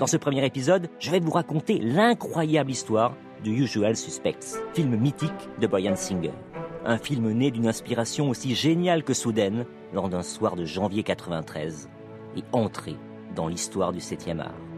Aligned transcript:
Dans 0.00 0.06
ce 0.06 0.16
premier 0.16 0.46
épisode, 0.46 0.88
je 0.98 1.10
vais 1.10 1.20
vous 1.20 1.30
raconter 1.30 1.78
l'incroyable 1.78 2.70
histoire 2.70 3.14
de 3.44 3.50
Usual 3.50 3.94
Suspects, 3.94 4.56
film 4.72 4.96
mythique 4.96 5.30
de 5.60 5.66
Brian 5.66 5.94
Singer. 5.94 6.32
Un 6.86 6.96
film 6.96 7.30
né 7.32 7.50
d'une 7.50 7.68
inspiration 7.68 8.30
aussi 8.30 8.54
géniale 8.54 9.04
que 9.04 9.12
soudaine 9.12 9.66
lors 9.92 10.08
d'un 10.08 10.22
soir 10.22 10.56
de 10.56 10.64
janvier 10.64 11.02
93 11.02 11.90
et 12.38 12.42
entré 12.52 12.96
dans 13.36 13.46
l'histoire 13.46 13.92
du 13.92 13.98
7e 13.98 14.40
art. 14.40 14.69